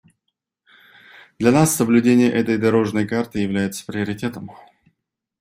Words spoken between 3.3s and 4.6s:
является приоритетом.